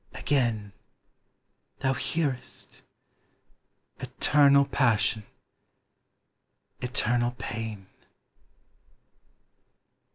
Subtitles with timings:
[0.15, 0.73] Again—
[1.81, 2.81] thou hearest!
[3.99, 5.23] Eternal passion!
[6.81, 7.85] Eternal pain